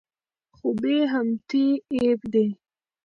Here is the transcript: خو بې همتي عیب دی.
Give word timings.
خو 0.55 0.67
بې 0.81 0.97
همتي 1.13 1.65
عیب 1.93 2.19
دی. 2.33 2.47